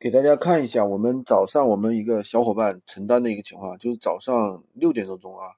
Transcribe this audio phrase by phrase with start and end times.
[0.00, 5.48] 给大家看一下，我们早上我们一个小伙伴承担的一个情况，就是早上六点多钟啊，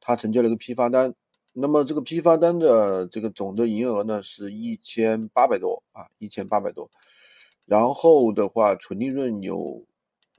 [0.00, 1.14] 他成交了一个批发单。
[1.52, 6.90] 那么这个批发单的这个总的营业额呢是一千八百多啊，一千八百多。
[7.66, 9.84] 然后的话，纯利润有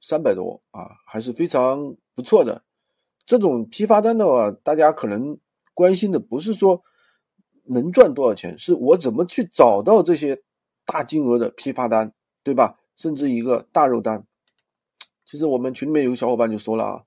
[0.00, 2.62] 三百多啊，还是非常不错的。
[3.26, 5.36] 这种批发单的话，大家可能
[5.74, 6.82] 关心的不是说
[7.64, 10.40] 能赚多少钱，是我怎么去找到这些
[10.86, 12.78] 大金额的批发单，对吧？
[13.02, 14.24] 甚至一个大肉单，
[15.26, 17.02] 其实我们群里面有个小伙伴就说了啊，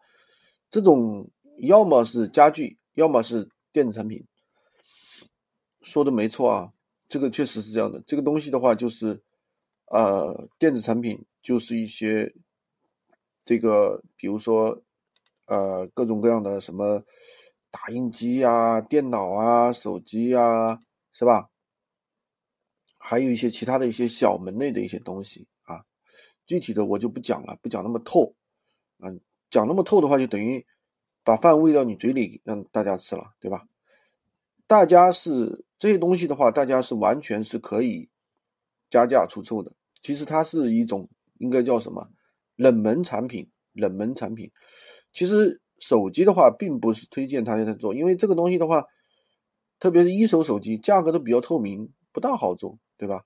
[0.69, 4.21] 这种要么是家具，要么是电子产品，
[5.83, 6.73] 说的没错啊，
[7.07, 8.03] 这个确实是这样的。
[8.05, 9.23] 这个东西的话，就是
[9.85, 12.35] 呃，电子产品就是一些
[13.45, 14.77] 这个，比如说
[15.45, 17.01] 呃，各种各样的什么
[17.71, 20.77] 打印机啊、电脑啊、手机啊，
[21.13, 21.49] 是吧？
[22.97, 25.85] 还有一些其他的一些小门类的一些东西啊。
[26.45, 28.35] 具体的我就不讲了，不讲那么透，
[28.99, 30.65] 嗯，讲那么透的话，就等于
[31.23, 33.67] 把饭喂到你嘴里让大家吃了，对吧？
[34.67, 38.09] 大家是这些东西的话，大家是完全是可以
[38.89, 39.71] 加价出售的。
[40.01, 42.09] 其实它是一种应该叫什么
[42.55, 44.51] 冷门产品，冷门产品。
[45.11, 48.85] 其实手机的话，并不是推荐大家在做，因为这个东西的话，
[49.79, 53.23] 特别是一手手机，价格都比较透明，不大好做，对吧？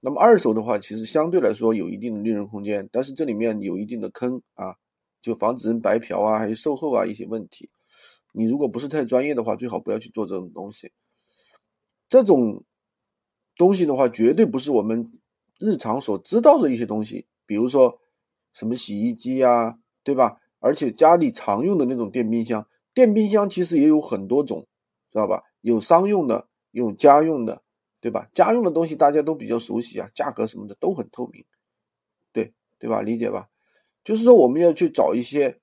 [0.00, 4.76] 那么二手的话，其实相对来说有一定的利润空间，但是这里面有一定的坑啊，
[5.22, 7.70] 就防止人白嫖啊，还有售后啊一些问题。
[8.32, 10.92] 你如果不是太专业的话，最好不要去做这种东西。
[12.08, 12.64] 这种
[13.56, 15.12] 东西的话，绝对不是我们
[15.58, 17.98] 日常所知道的一些东西，比如说
[18.52, 20.40] 什么洗衣机啊，对吧？
[20.60, 24.66] 而且家里常用的那种电冰箱，电冰箱其实也有很多种，
[25.10, 25.42] 知道吧？
[25.60, 27.63] 有商用的，有家用的。
[28.04, 28.28] 对吧？
[28.34, 31.42] 家用的东西大家都比较熟悉啊，价格什么的都很透明，
[32.34, 33.00] 对对吧？
[33.00, 33.48] 理解吧？
[34.04, 35.58] 就是说我们要去找一些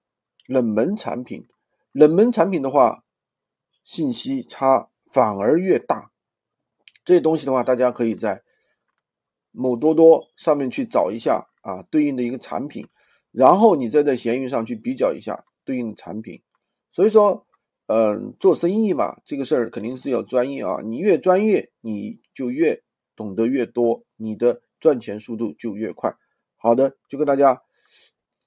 [0.48, 1.48] 冷门产品，
[1.92, 3.04] 冷门产品的话，
[3.84, 6.12] 信息差反而越大。
[7.06, 8.42] 这些东西的话，大家可以在
[9.52, 12.88] 某多多上面去找一下啊，对应的一个产品，
[13.32, 16.42] 然后你再在闲鱼上去比较一下对应的产品。
[16.92, 17.46] 所以说。
[17.94, 20.78] 嗯，做生意嘛，这个事儿肯定是要专业啊。
[20.82, 22.82] 你越专业，你就越
[23.18, 26.16] 懂得越多，你的赚钱速度就越快。
[26.56, 27.62] 好的，就跟大家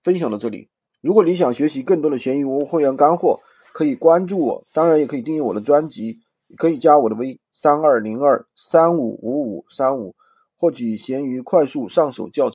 [0.03, 0.71] 分享到这里。
[1.03, 3.39] 如果你想学习更多的闲鱼无会员干货，
[3.75, 6.19] 可以关注我，当然也可以订阅我的专辑，
[6.49, 10.15] 也可以加我的微三二零二三五五五三五，
[10.57, 12.53] 获取闲鱼快速上手教程。